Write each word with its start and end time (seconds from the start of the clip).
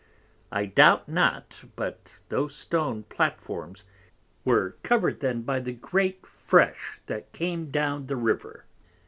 I 0.51 0.65
doubt 0.65 1.07
not 1.07 1.61
but 1.75 2.21
those 2.29 2.55
Stone 2.55 3.03
Platforms 3.03 3.83
were 4.43 4.71
covered 4.81 5.19
then 5.19 5.43
by 5.43 5.59
the 5.59 5.73
great 5.73 6.25
Fresh 6.25 7.01
that 7.05 7.31
came 7.33 7.69
down 7.69 8.07
the 8.07 8.15
River. 8.15 8.65